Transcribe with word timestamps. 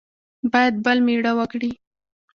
باید 0.51 0.73
بل 0.85 0.97
مېړه 1.05 1.31
وکړي. 1.39 1.71